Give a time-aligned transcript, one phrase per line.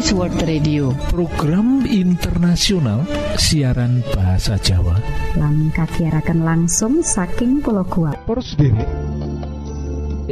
[0.00, 0.84] Adventist World Radio.
[1.12, 3.04] Program internasional
[3.36, 4.96] siaran bahasa Jawa.
[5.36, 8.16] Lang kakiarakan langsung saking pulau kuat
[8.56, 8.88] derek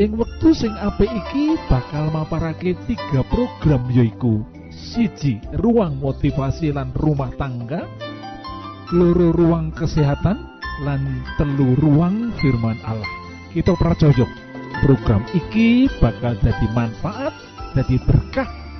[0.01, 4.41] ing wektu sing apik iki bakal maparake tiga program yoiku
[4.73, 7.85] siji ruang motivasi lan rumah tangga.
[8.97, 10.49] Loro ruang kesehatan.
[10.81, 13.13] Lan telu ruang firman Allah.
[13.53, 14.25] Kita percaya
[14.81, 17.37] program iki bakal jadi manfaat
[17.77, 18.49] jadi berkah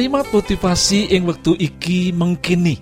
[0.00, 2.80] Kalimat motivasi ing wektu iki mengkini.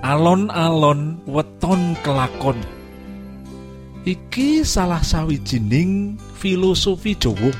[0.00, 2.56] Alon-alon weton kelakon.
[4.00, 7.52] Iki salah sawijining filosofi Jawa.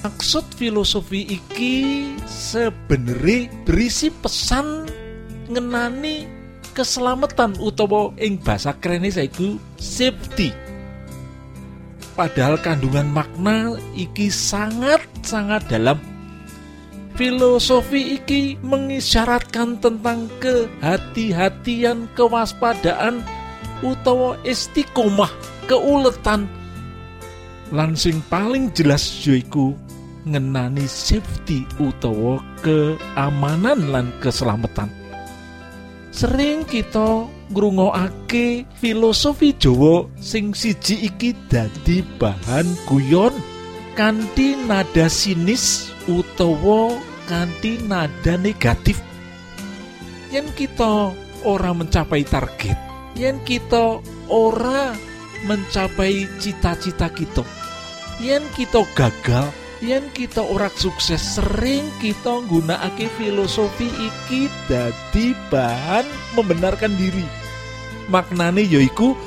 [0.00, 4.88] Maksud filosofi iki sebenere berisi pesan
[5.52, 6.24] ngenani
[6.72, 10.56] keselamatan utawa ing basa krene saiku safety.
[12.16, 16.00] Padahal kandungan makna iki sangat-sangat dalam.
[17.18, 23.26] Filosofi iki mengisyaratkan tentang kehati-hatian, kewaspadaan,
[23.82, 25.26] utawa istiqomah
[25.66, 26.46] keuletan.
[27.74, 29.74] Lan sing paling jelas yaiku
[30.30, 34.86] ngenani safety utawa keamanan lan keselamatan.
[36.14, 43.34] Sering kita ngrungokake filosofi Jawa sing siji iki dadi bahan guyon
[43.98, 46.96] kanthi nada sinis utawa
[47.28, 48.98] kanthi nada negatif.
[50.32, 51.12] Yen kita
[51.46, 52.88] ora mencapai target
[53.18, 53.98] yen kita
[54.30, 54.94] ora
[55.46, 57.42] mencapai cita-cita kita
[58.22, 59.50] yen kita gagal
[59.82, 66.06] yen kita ora sukses sering kita nggunakake filosofi iki dadi bahan
[66.38, 67.26] membenarkan diri.
[68.10, 69.18] Maknane yaiku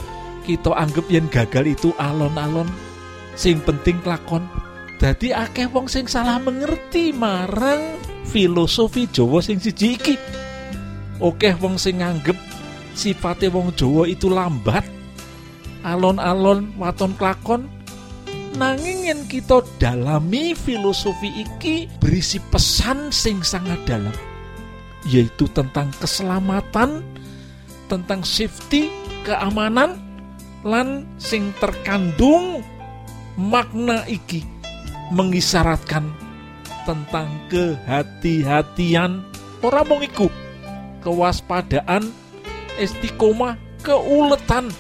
[0.48, 2.68] kita anggap yen gagal itu alon-alon
[3.38, 4.44] sing penting lakon
[5.02, 7.98] dadi akeh wong sing salah mengerti marang
[8.30, 10.16] filosofi Jawa sing siji iki.
[11.18, 12.38] Oke wong sing nganggep
[12.94, 14.86] sifate wong Jawa itu lambat
[15.82, 17.66] alon-alon waton klakon
[18.54, 24.14] nanging yen kita dalami filosofi iki berisi pesan sing sangat dalam
[25.10, 27.02] yaitu tentang keselamatan
[27.90, 28.94] tentang safety
[29.26, 29.98] keamanan
[30.62, 32.62] lan sing terkandung
[33.34, 34.61] makna iki
[35.12, 36.08] mengisyaratkan
[36.88, 39.22] tentang kehati-hatian.
[39.62, 40.32] Ora mung iku
[41.06, 42.10] kewaspadaan
[42.82, 44.74] istiqomah keuletan.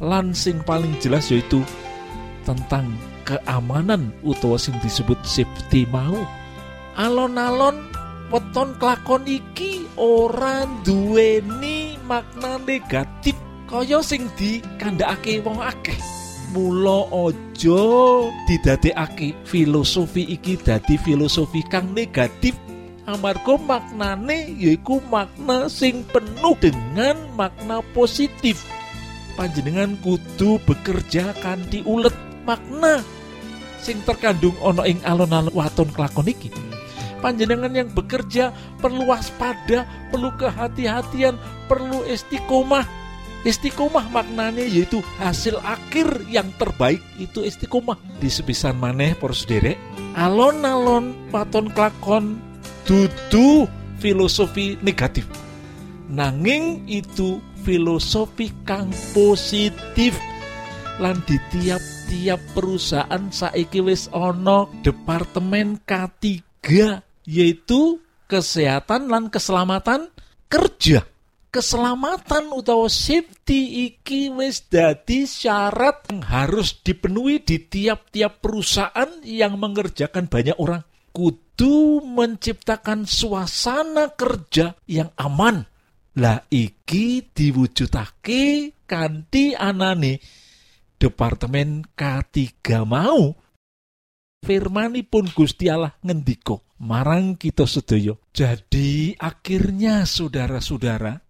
[0.00, 1.60] Lan sing paling jelas yaitu
[2.46, 2.88] tentang
[3.26, 6.16] keamanan utawa sing disebut safety mau.
[6.96, 7.90] Alon-alon
[8.30, 13.34] weton kelakon iki ora duweni makna negatif
[13.66, 16.19] kaya sing dikandhakake wong akeh
[16.50, 17.82] mula aja
[18.50, 22.58] didadekake filosofi iki dadi filosofi kang negatif
[23.10, 28.62] amarga maknane yaiku makna sing penuh dengan makna positif.
[29.34, 33.02] Panjenengan kudu bekerja kanthi ulet makna
[33.80, 36.52] sing terkandung ana ing alon-alon waton kelakon iki.
[37.20, 41.36] Panjenengan yang bekerja perlu waspada perlu kehati-hatian
[41.68, 42.99] perlu istiqomah
[43.44, 47.96] istiqomah maknanya yaitu hasil akhir yang terbaik itu istiqomah.
[48.20, 49.80] Di sepisan maneh poros derek
[50.18, 52.40] alon-alon waton kelakon
[52.84, 53.64] dudu
[54.00, 55.28] filosofi negatif.
[56.10, 60.18] Nanging itu filosofi kang positif.
[61.00, 66.36] Lan di tiap-tiap perusahaan saiki wis ana departemen K3
[67.24, 70.12] yaitu kesehatan lan keselamatan
[70.52, 71.08] kerja
[71.50, 80.30] keselamatan utawa safety iki wis dadi syarat yang harus dipenuhi di tiap-tiap perusahaan yang mengerjakan
[80.30, 80.86] banyak orang.
[81.10, 85.66] Kudu menciptakan suasana kerja yang aman.
[86.22, 90.22] Lah iki diwujudake kanthi anane
[91.02, 92.46] departemen K3
[92.86, 93.34] mau.
[94.40, 98.16] Firmanipun Gusti Allah ngendika marang kita sedaya.
[98.32, 101.29] Jadi akhirnya saudara-saudara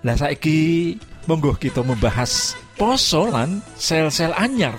[0.00, 0.96] Lah saiki
[1.28, 4.72] monggo kita membahas poso lan sel-sel anyar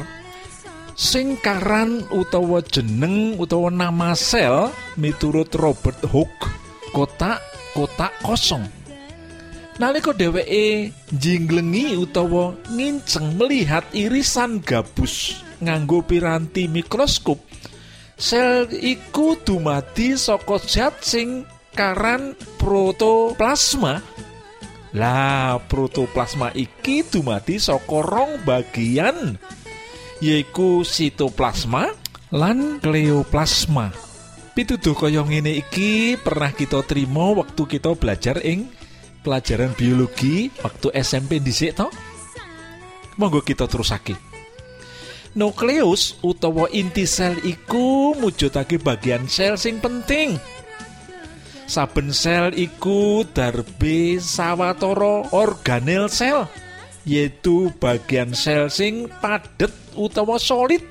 [0.97, 6.50] sing karan utawa jeneng utawa nama sel miturut Robert Hooke
[6.94, 8.65] kotak-kotak kosong.
[9.77, 17.42] Nalika dheweke jinglengi utawa nginceng melihat irisan gabus nganggo piranti mikroskop,
[18.18, 24.04] sel iku dumadi saka zat sing karan protoplasma
[24.92, 29.40] lah protoplasma iki dumadi saka rong bagian
[30.19, 31.95] yaiku sitoplasma
[32.36, 33.92] lan kleoplasma.
[34.52, 38.68] Pituduh kaya ngene iki pernah kita terima waktu kita belajar ing
[39.24, 41.88] pelajaran biologi waktu SMP dhisik to.
[43.16, 44.16] Monggo kita terusake.
[45.31, 50.36] Nukleus utawa inti sel iku mujudake bagian sel sing penting
[51.71, 56.44] saben sel iku darbe sawatara organel sel
[57.07, 60.83] yaitu bagian sel sing padet utawa solid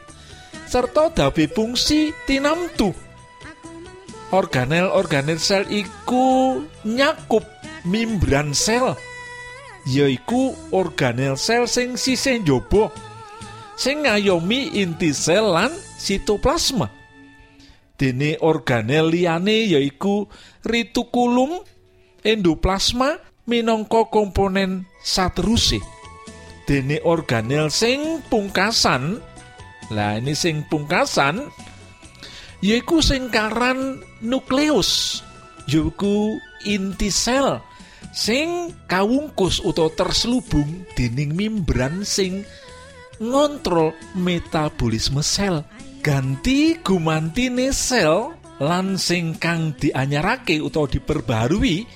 [0.64, 2.96] serta dabe fungsi tinamtu.
[4.30, 7.42] Organel-organel sel iku nyakup
[7.84, 8.96] membran sel
[9.84, 12.94] yaiku organel sel sing sisih njaba
[13.74, 16.88] sing ngayomi inti sel lan sitoplasma.
[17.98, 20.30] Dene organel liyane yaiku
[20.64, 21.60] retikulum
[22.24, 25.80] endoplasma minangka komponen sateruse
[26.68, 29.18] dene organel sing pungkasan
[29.90, 31.50] lah ini sing pungkasan
[32.62, 35.22] yaiku sing karan nukleus
[35.66, 36.38] yaiku
[36.68, 37.58] inti sel
[38.14, 42.46] sing kawungkus utawa terselubung dening membran sing
[43.20, 45.62] ngontrol metabolisme sel.
[46.00, 51.88] Ganti gumantine sel lan sing kang dianyarake utawa diperbarui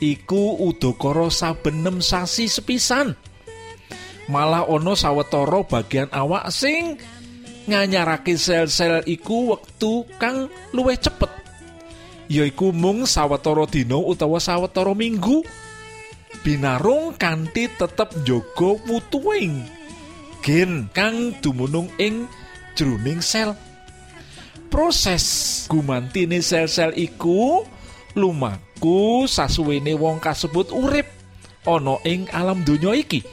[0.00, 3.12] iku udakara saben nem sasi sepisan.
[4.28, 6.96] Malah ana sawetara bagian awak sing
[7.68, 11.28] nganyarake sel-sel iku wektu kang luwih cepet.
[12.28, 15.44] Yaiku mung sawetara dina utawa sawetara minggu
[16.44, 19.64] binarung kanthi tetep njaga mutuing
[20.44, 22.28] gen kang dumunung ing
[22.76, 23.56] jroning sel
[24.68, 25.24] proses.
[25.72, 27.64] Gumantine sel-sel iku
[28.14, 31.08] lumaku sasuwene wong kasebut urip
[31.66, 33.24] ana ing alam donya iki.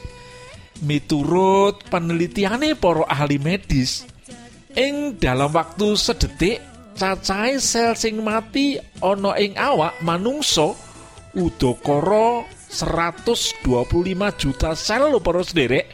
[0.84, 4.04] Miturut penelitiane para ahli medis
[4.76, 6.60] ing dalam waktu sedetik
[6.96, 10.76] cacahe sel sing mati ana ing awak manungsa
[11.36, 13.72] udakara 125
[14.36, 15.88] juta sel lho para sederek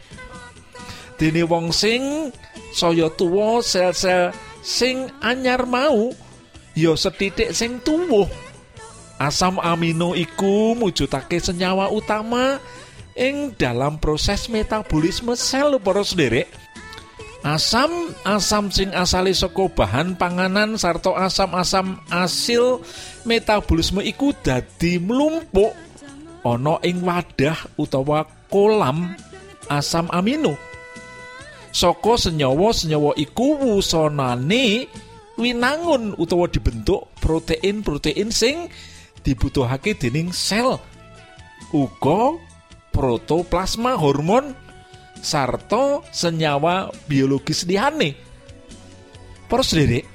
[1.21, 2.33] dene wong sing
[2.73, 6.13] saya tuwa sel-sel sing anyar mau
[6.77, 8.29] ya setitik sing tuwuh.
[9.21, 12.57] Asam amino iku mujudake senyawa utama
[13.13, 16.49] ing dalam proses metabolisme sel para sederek.
[17.41, 17.89] Asam
[18.21, 22.85] asam sing asale saka bahan panganan sarta asam-asam asil
[23.25, 25.73] metabolisme iku dadi mlumpuk
[26.45, 29.17] ana ing wadah utawa kolam
[29.69, 30.53] asam amino
[31.71, 34.87] saka senyawa-senyawa iku wusonane
[35.39, 38.67] winangun utawa dibentuk protein-protein sing
[39.23, 40.77] dibutuhake dening sel
[41.71, 42.35] uga
[42.91, 44.51] protoplasma hormon
[45.23, 48.17] sarta senyawa biologis liyane.
[49.47, 50.07] Para sederek,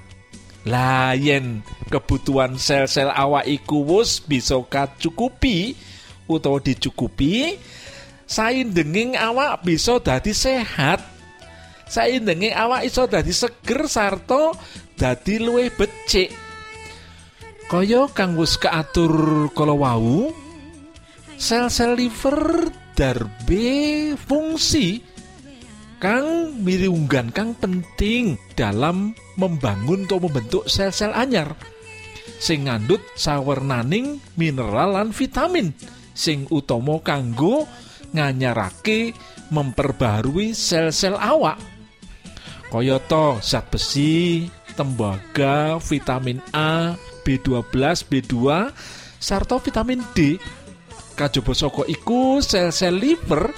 [0.67, 5.79] layen kebutuhan sel-sel awak iku wis bisa kacukupi
[6.27, 7.55] utawa dicukupi,
[8.27, 11.16] saindenging awak bisa dadi sehat.
[11.87, 14.53] Saindenging awak iso dadi seger sarta
[14.99, 16.35] dadi luwih becik.
[17.67, 20.31] Kaya kang wis kaatur kala wau,
[21.35, 25.03] sel-sel liver darbe fungsi
[26.01, 31.57] kang miriunggan kang penting dalam membangun atau membentuk sel-sel anyar
[32.37, 35.73] sing ngandut sawernaning mineral lan vitamin
[36.13, 37.65] sing utama kanggo
[38.13, 39.13] nganyarake
[39.53, 41.57] memperbarui sel-sel awak
[42.77, 44.45] kayata zat besi
[44.77, 46.93] tembaga vitamin A
[47.25, 47.73] B12
[48.05, 48.35] B2
[49.17, 50.37] sarta vitamin D.
[51.17, 53.49] Kajaba saka iku sel-sel liver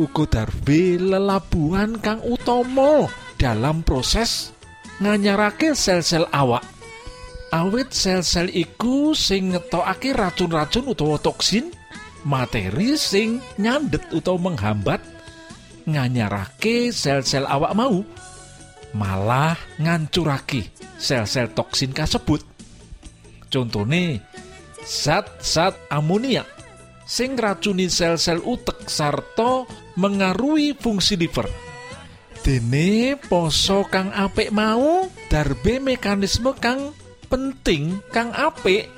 [0.00, 3.04] uga darbe lelabuhan kang utama
[3.36, 4.56] dalam proses
[5.04, 6.64] nganyarake sel-sel awak.
[7.52, 11.68] Awit sel-sel iku sing ngetokake racun-racun utawa toksin
[12.24, 15.04] materi sing nyandet utawa menghambat
[15.84, 18.00] nganyarake sel-sel awak mau
[18.92, 20.68] malah ngancurake
[21.00, 22.44] sel-sel toksin kasebut
[23.52, 24.24] contone
[24.82, 26.44] zat-zat amonia
[27.12, 29.68] sing racuni sel-sel utek sarta
[30.00, 31.44] mengaruhi fungsi liver.
[32.42, 36.90] Dene poso kang apik mau darbe mekanisme kang
[37.30, 38.90] penting kang apik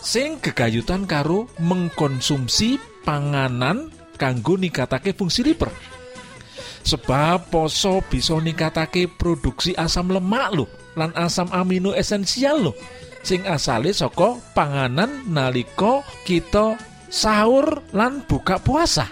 [0.00, 5.70] sing gegayutan karo mengkonsumsi panganan kanggo ningkatake fungsi liver.
[6.90, 10.66] Sebab poso bisa ningkatake produksi asam lemak lho
[10.98, 12.72] lan asam amino esensial lho
[13.22, 16.74] sing asale saka panganan nalika kita
[17.06, 19.06] sahur lan buka puasa.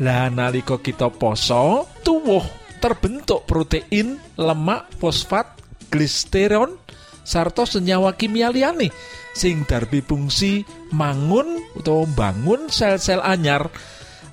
[0.00, 2.42] Lah nalika kita poso, tuwuh
[2.80, 5.60] terbentuk protein, lemak, fosfat,
[5.92, 6.80] glisteron,
[7.24, 8.92] sarta senyawa kimia liyane
[9.34, 10.62] sing darbi fungsi
[10.94, 13.66] mangun utawa bangun sel-sel anyar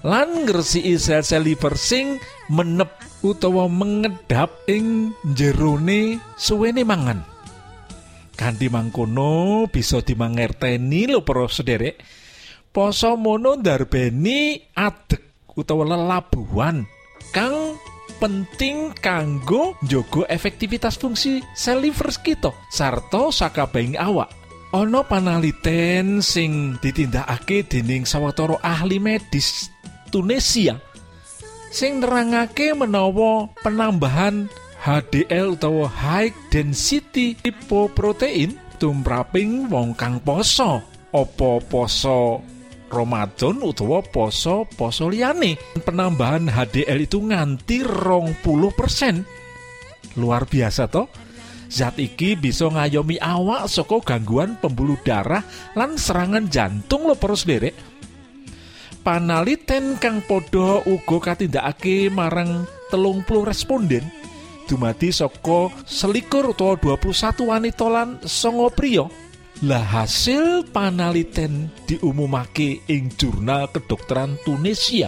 [0.05, 2.91] lan ngresiki sel-sel liver sing menep
[3.23, 7.23] utawa mengedap ing jerone suwene mangan.
[8.35, 12.03] Kanthi mangkono bisa dimangerteni lho para sederek.
[12.71, 16.87] Poso mono ndarbeni adek utawa lelabuhan
[17.35, 17.75] kang
[18.19, 24.31] penting kanggo njogo efektivitas fungsi sel liver kita sarta sakabehing awak.
[24.71, 29.67] Ana panaliten sing ditindakake dening sawetara ahli medis
[30.07, 30.79] Tunisia
[31.71, 34.51] sing nerangake menawa penambahan
[34.83, 40.83] HDL utawa high density lipoprotein tumraping wong kang poso.
[41.11, 42.39] Opo poso
[42.91, 45.55] Ramadan utawa poso poso liyane?
[45.85, 49.23] Penambahan HDL itu nganti rong puluh persen.
[50.19, 51.07] Luar biasa toh.
[51.71, 55.39] Zat iki bisa ngayomi awak saka gangguan pembuluh darah
[55.71, 57.90] lan serangan jantung lo perus derek
[59.01, 64.05] panaliten kang padha uga katindakake marang telung puluh responden
[64.69, 67.11] dumadi saka selikur utawa 21
[67.43, 69.03] wanita lan songo pria
[69.61, 75.05] lah hasil panaliten diumumake ing jurnal kedokteran Tunisia.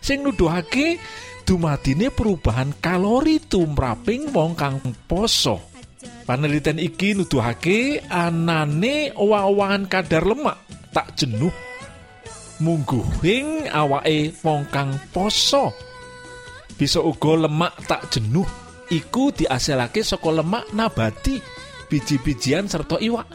[0.00, 0.96] Sing nuduhake
[1.44, 5.60] dumadine perubahan kalori tumraping wong kang poso.
[6.24, 10.56] Paneliten iki nuduhake anane owah-owahan kadar lemak
[10.92, 11.52] tak jenuh
[12.62, 15.74] mungguhing awake wong kang poso.
[16.78, 18.46] Bisa uga lemak tak jenuh
[18.86, 21.42] iku diasilake saka lemak nabati
[21.90, 23.26] biji-bijian serta iwak.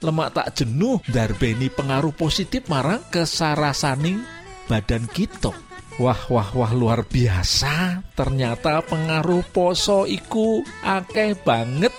[0.00, 4.20] Lemak tak jenuh darbeni pengaruh positif marang kesarasaning
[4.64, 5.52] badan kita.
[6.00, 8.00] Wah wah wah luar biasa.
[8.16, 11.92] Ternyata pengaruh poso iku akeh banget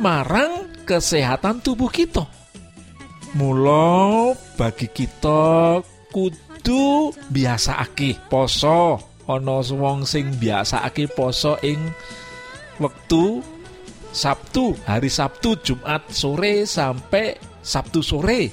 [0.00, 2.28] marang kesehatan tubuh kita.
[3.34, 5.80] Mula bagi kita
[6.14, 9.02] kudu biasakake poso.
[9.24, 11.80] Ana wong sing biasakake poso ing
[12.76, 13.40] wektu
[14.14, 18.52] Sabtu hari Sabtu Jumat sore sampai Sabtu sore.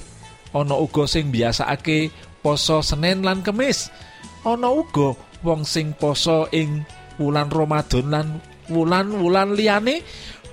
[0.50, 2.10] Ana uga sing biasakake
[2.42, 3.94] poso Senin lan Kemis.
[4.42, 5.14] Ana uga
[5.46, 6.82] wong sing poso ing
[7.20, 8.28] wulan Ramadan lan
[8.72, 10.00] wulan-wulan liyane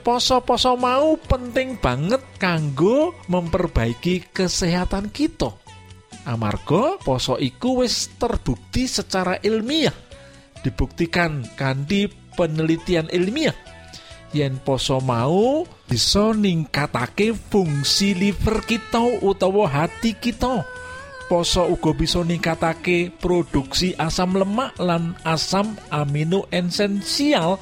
[0.03, 5.53] poso-poso mau penting banget kanggo memperbaiki kesehatan kita
[6.29, 9.93] amarga poso iku wis terbukti secara ilmiah.
[10.61, 12.05] Dibuktikan kanthi
[12.37, 13.57] penelitian ilmiah.
[14.29, 20.61] Yen poso mau bisa ningkatake fungsi liver kita utawa hati kita.
[21.25, 27.57] Poso uga bisa ningkatake produksi asam lemak lan asam amino esensial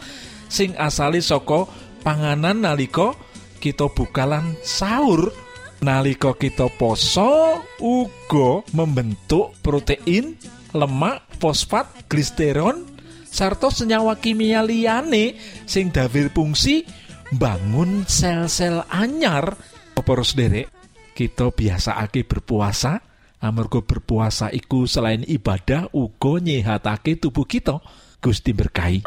[0.48, 1.68] sing asali saka
[2.04, 3.12] panganan nalika
[3.60, 5.36] kita bukalan sahur
[5.82, 10.38] nalika kita poso uga membentuk protein
[10.74, 12.86] lemak fosfat glisteron
[13.28, 15.38] sarta senyawa kimia liyane
[15.70, 16.88] sing dawir fungsi
[17.34, 19.58] bangun sel-sel anyar.
[19.98, 20.72] Para sederek
[21.18, 23.04] kita biasakake berpuasa.
[23.38, 27.84] Amarga berpuasa iku selain ibadah uga nyehatake tubuh kita.
[28.18, 29.06] Gusti berkahi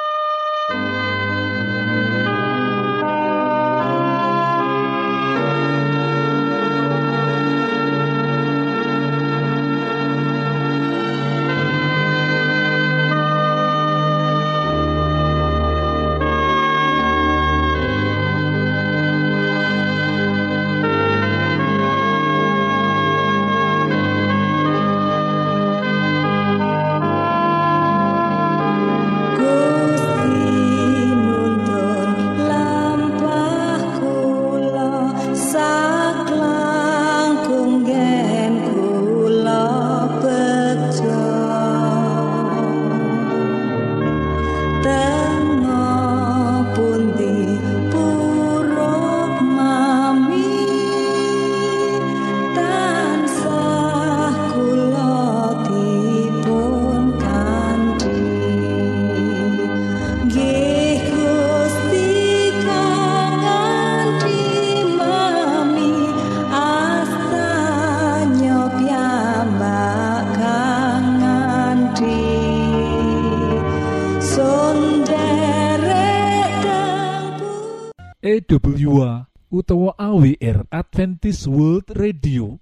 [81.01, 82.61] Adventist World Radio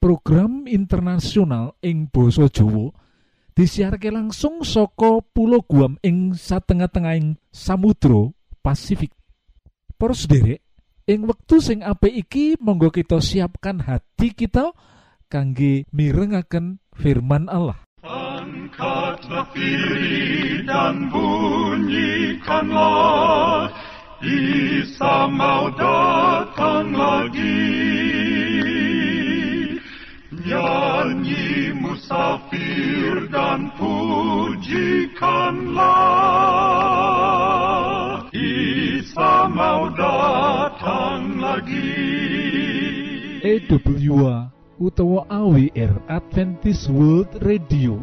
[0.00, 2.96] program internasional ing Boso Jowo
[3.52, 8.32] disiharke langsung soko pulau Guam ing satengah-tengahing Samudro
[8.64, 9.12] Pasifik.
[10.00, 10.64] Poros derek
[11.04, 14.72] ing wektu sing apik iki monggo kita siapkan hati kita
[15.28, 17.84] kangge mirengaken firman Allah.
[18.00, 19.52] Angkatlah
[20.64, 23.68] dan bunyikanlah
[24.24, 25.68] Isa mau
[26.74, 27.70] datang lagi.
[30.34, 35.06] Nyanyi musafir dan pujikanlah.
[38.34, 41.94] Isa mau datang lagi.
[43.46, 48.02] EWA utawa AWR Adventist World Radio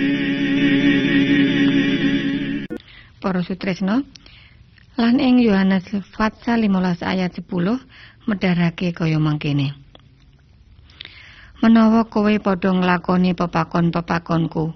[3.21, 4.01] Para sutresna
[4.97, 5.85] lan ing Yohanes
[6.17, 7.45] pasal 15 ayat 10
[8.25, 9.77] medharake kaya mangkene.
[11.61, 14.73] Menawa kowe padha nglakoni pepakon-pepakonku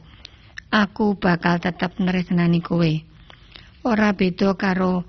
[0.69, 2.91] aku bakal tetep nresnani kowe.
[3.81, 5.01] Ora beda karo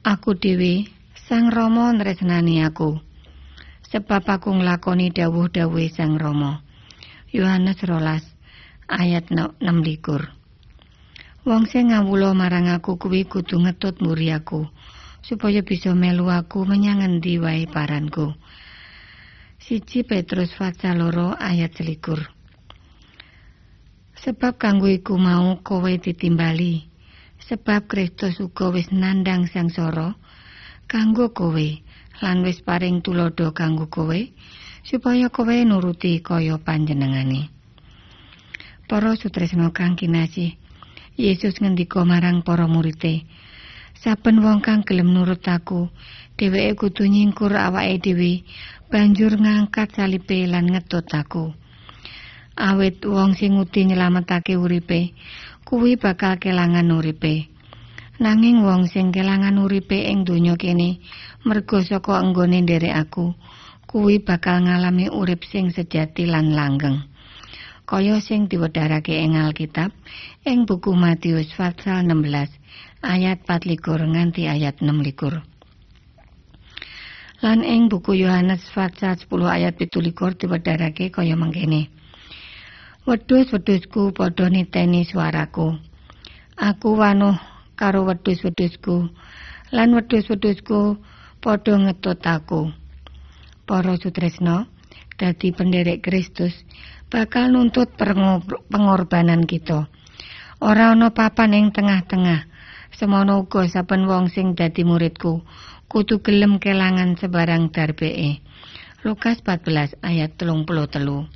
[0.00, 0.88] aku dhewe
[1.28, 2.96] Sang Rama nresnani aku
[3.92, 6.64] sebab aku nglakoni dawuh-dawuhe Sang Rama.
[7.32, 8.24] Yohanes rolas
[8.88, 10.35] ayat 6 likur
[11.46, 14.66] Wong sing ngawula marang aku kuwi kudu ngetut muri aku
[15.22, 18.34] supaya bisa melu aku menyang endi wae paranku.
[19.62, 22.18] Siji Petrus pasal loro ayat selikur.
[24.26, 26.90] Sebab kanggo iku mau kowe ditimbali.
[27.46, 30.18] Sebab Kristus uga wis nandang sangsara
[30.90, 31.68] kanggo kowe
[32.26, 34.18] lan wis paring tulodo kanggo kowe
[34.82, 37.54] supaya kowe nuruti kaya panjenengane.
[38.90, 40.65] Para sutresna kang kinasih,
[41.16, 43.24] Yesus ngendika marang para murid-e,
[43.96, 45.88] "Saben wong kang gelem nurut aku,
[46.36, 48.44] dheweke kudu nyingkur awake dhewe,
[48.92, 51.56] banjur ngangkat salipe lan ngetut aku."
[52.60, 55.16] Awit wong sing ngudi nyelametake uripe,
[55.64, 57.48] kuwi bakal kelangan uripe.
[58.20, 61.00] Nanging wong sing kelangan uripe ing donya kene,
[61.48, 63.32] merga saka enggone nderek aku,
[63.88, 67.16] kuwi bakal ngalami urip sing sejati lan langgeng.
[67.86, 69.94] kaya sing diwedharake ing Alkitab
[70.46, 73.82] ing buku Matius pasal 16 ayat 24
[74.14, 75.42] nganti ayat 26.
[77.42, 81.90] Lan ing buku Yohanes pasal 10 ayat 17 diwedharake kaya mangkene.
[83.10, 85.82] Wedhus-wedhusku padha niteni suaraku.
[86.54, 87.34] Aku wanuh
[87.74, 89.10] karo wedhus-wedhusku
[89.74, 91.02] lan wedhus-wedhusku
[91.42, 92.70] padha ngetut aku.
[93.66, 94.70] Para sutresna,
[95.18, 96.54] dadi penderek Kristus
[97.10, 97.90] bakal nuntut
[98.70, 99.90] pengorbanan kita.
[100.56, 102.48] Ora ana papan ing tengah-tengah.
[102.96, 105.44] Semono uga saben wong sing dadi muridku
[105.84, 108.40] kudu gelem kelangan sebarang darbeke.
[109.04, 111.28] Lukas 14 ayat 33.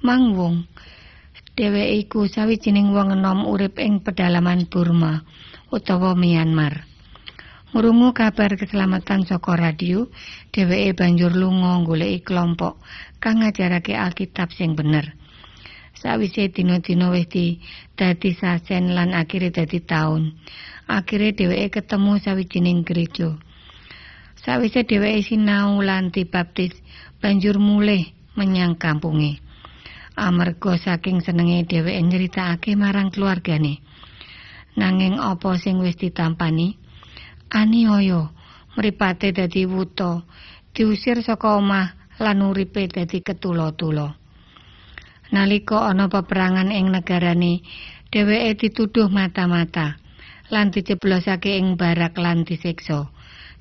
[0.00, 0.64] Mang wong
[1.60, 5.20] dheweke iku sawijining wong enom urip ing pedalaman Burma
[5.68, 6.88] utawa Myanmar.
[7.76, 10.08] Ngrungu kabar keselamatan saka radio,
[10.56, 12.80] dheweke banjur lunga goleki kelompok
[13.20, 15.20] kang ngajarake Alkitab sing bener.
[16.02, 17.30] Sawise dina-dina wis
[17.94, 20.34] dadi sasen lan akhire dadi taun.
[20.90, 23.38] Akhire dheweke ketemu sawijining gereja.
[24.42, 26.74] Sawise dheweke sinau lan dibaptis,
[27.22, 29.38] banjur mulih menyang kampunge.
[30.18, 33.78] Amarga saking senenge dheweke nyritakake marang keluargane.
[34.74, 36.82] Nanging apa sing wis ditampani?
[37.52, 38.32] aniaya
[38.76, 40.24] mripate dadi wuta
[40.72, 44.21] diusir saka omah lan uripe dadi ketula-tula
[45.32, 47.64] nalika ana peperangan ing negarane
[48.12, 49.96] dheweke dituduh mata-mata
[50.52, 53.08] lan diceblosake ing barak lan disiksa.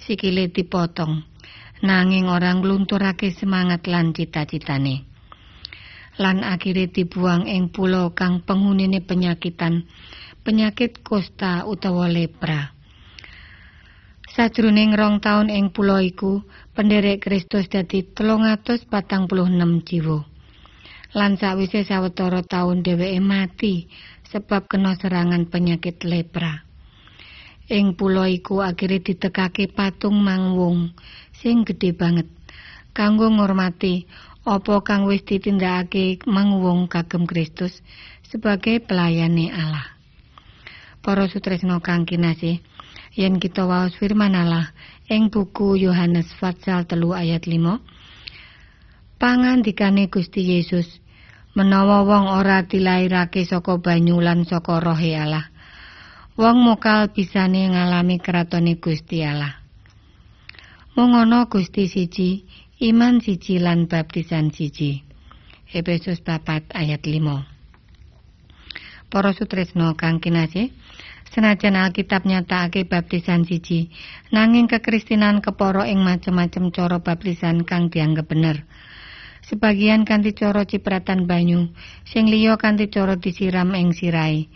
[0.01, 1.23] Sikile dipotong
[1.81, 5.07] nanging orang nglunturake semangat lan cita-citane.
[6.19, 9.87] Lan akhire dibuang ing pulau kang penghunine penyakitan
[10.43, 12.75] penyakit kosta utawa lepra.
[14.31, 16.39] Sajroning rong taun ing pulau iku,
[16.71, 18.87] penderek Kristus dadi 346
[19.83, 20.30] jiwa.
[21.11, 23.91] Lan sawise sawetara taun dheweke mati
[24.31, 26.63] sebab kena serangan penyakit lepra.
[27.67, 30.95] Ing pulau iku akhire ditekake patung mangwung
[31.35, 32.31] sing gedhe banget
[32.95, 34.07] kanggo ngurmati
[34.47, 37.83] apa kang wis ditindakake mangwung kagem Kristus
[38.31, 39.91] sebagai pelayane Allah.
[41.03, 42.63] Para sutresna kang kinasih,
[43.19, 44.71] yen kita waos firman Allah
[45.11, 51.00] ing buku Yohanes pasal telu ayat 5 pangandikane Gusti Yesus
[51.57, 55.51] menawa wong ora dilairake saka banyu lan saka rohe Allah.
[56.39, 59.59] Wong mokal bisane ngalami kratone Gusti Allah.
[60.95, 61.15] Mung
[61.47, 62.43] Gusti siji
[62.83, 65.03] iman siji lan baptisan siji.
[65.71, 67.47] Efesus 4 ayat 5
[69.07, 70.75] Para sutresna kang kinasih
[71.31, 73.87] Senajan Alkitab nyatakake baptisan siji,
[74.35, 78.67] nanging kekristenan keporo ing macem-macem cara baptisan kang dianggep bener.
[79.51, 81.75] Sebagian kanthi cara cipratan banyu,
[82.07, 84.47] sing liya kanthi cara disiram ing sirai.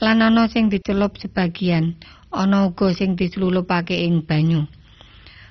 [0.00, 2.00] Lan ana sing dicelup sebagian,
[2.32, 4.64] ana uga sing dislulupake ing banyu.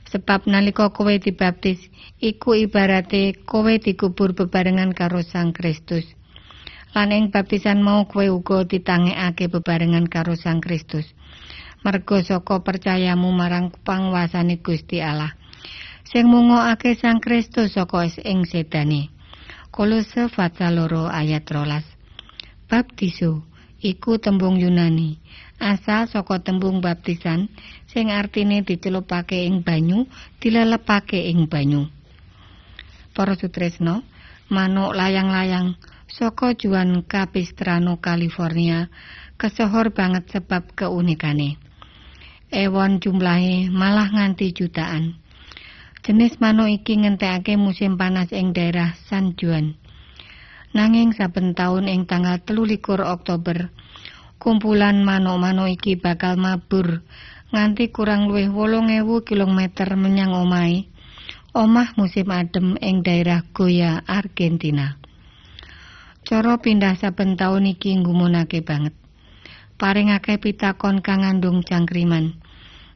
[0.09, 1.77] Sebab nalika kowe dibaptis,
[2.17, 6.17] iku ibarate kowe dikubur bebarengan karo Sang Kristus.
[6.91, 11.05] lan ing baptisan mau kowe uga ditangekake bebarengan karo Sang Kristus.
[11.85, 15.37] Mergo saka percayamu marang pangwasane Gusti Allah.
[16.11, 19.07] Sing mungokake Sang Kristus saka ing sedane.
[19.71, 21.87] Kolose pasal loro ayat rolas.
[22.67, 23.47] Baptiso
[23.79, 25.15] iku tembung Yunani
[25.55, 27.47] asal saka tembung baptisan
[27.87, 30.03] sing artine dicelupake ing banyu
[30.43, 31.87] dilelepake ing banyu
[33.15, 34.03] Para sutresno
[34.51, 35.79] manuk layang-layang
[36.11, 38.91] saka Juan Capistrano California
[39.39, 41.55] kesohor banget sebab keunikane
[42.51, 45.20] ewon jumlahe malah nganti jutaan
[46.01, 49.81] jenis manuk iki ngentekake musim panas ing daerah San Juan
[50.71, 53.75] Nanging saben taun ing tanggal 23 Oktober,
[54.39, 57.03] kumpulan manuk-manuk iki bakal mabur
[57.51, 59.59] nganti kurang luwih 8000 km
[59.99, 60.87] menyang omahe.
[61.51, 64.95] Omah musim adem ing daerah Goya, Argentina.
[66.23, 68.95] Cara pindah saben taun iki nggumunake banget.
[69.75, 72.39] Paring akeh pitakon kang ngandung cangkriman.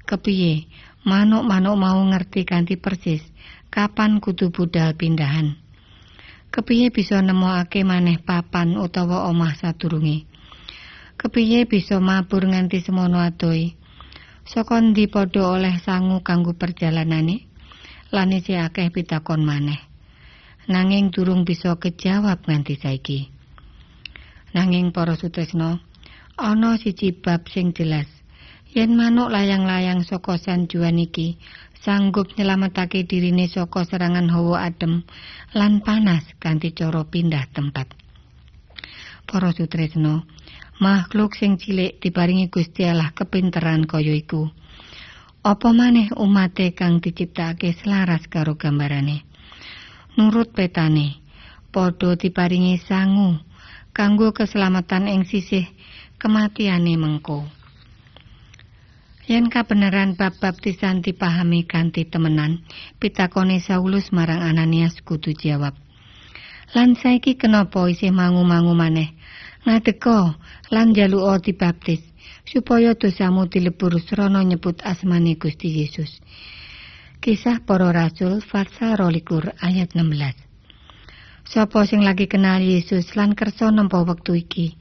[0.08, 0.72] Kepiye
[1.06, 3.22] manuk-manuk mau ngerti kanthi persis
[3.70, 5.54] kapan kudu budal pindahan.
[6.50, 10.26] Kepiye bisa nemokake maneh papan utawa omah sadurunge?
[11.20, 13.78] Kepiye bisa mabur nganti semono adohe?
[14.50, 17.46] Saka ndi padha oleh sangu kanggo perjalanane?
[18.10, 19.82] Lan isih akeh pitakon maneh.
[20.72, 23.20] Nanging durung bisa kejawab nganti saiki.
[24.56, 25.84] Nanging para sutresna,
[26.40, 28.15] ana siji bab sing jelas.
[28.76, 31.40] Yen manuk layang-layang saka San Juan iki
[31.80, 35.08] sanggup nyelametake dirine saka serangan hawa adem
[35.56, 37.96] lan panas kanthi cara pindah tempat.
[39.24, 40.28] Para sutresno,
[40.84, 44.52] makhluk sing cilik diparingi Gusti Allah kepinteran kaya iku.
[45.40, 49.24] Apa maneh umate kang diciptakake selaras karo gambarane.
[50.20, 51.24] Nurut petane,
[51.72, 53.40] padha diparingi sangu
[53.96, 55.64] kanggo keselamatan ing sisih
[56.20, 57.55] kematiane mengko.
[59.26, 62.62] Yen kabeneran bab baptisan dipahami kanthi temenan,
[63.02, 65.74] pitakone Saulus marang Ananias kudu jawab.
[66.78, 69.18] Lan saiki kenapa isih mangu-mangu maneh?
[69.66, 70.38] Ngadeka
[70.70, 72.06] lan njaluka dibaptis
[72.46, 76.22] supaya dosamu dilebur srana nyebut asmane Gusti Yesus.
[77.18, 80.38] Kisah Para Rasul pasal 22 ayat 16.
[81.50, 84.78] Sapa sing lagi kenal Yesus lan kersa nampa wektu iki?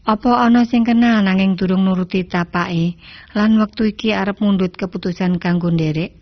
[0.00, 2.96] Apa ana sing kenal nanging durung nuruti tapake
[3.36, 6.16] lan wektu iki arep mundut keputusan kanggo nderek?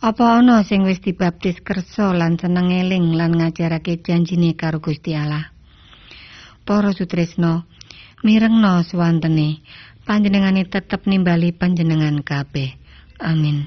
[0.00, 5.50] Apa ana sing wis dibaptis kersa lan seneng eling lan ngajarake janjine karo Gusti Allah?
[6.62, 7.66] Para sutresno,
[8.22, 9.60] mirengno swantene
[10.06, 12.78] panjenengane tetep nimbali panjenengan kabeh.
[13.18, 13.66] Amin.